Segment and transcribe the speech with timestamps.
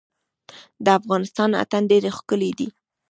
[0.83, 2.67] د افغانستان اتن ډیر ښکلی دی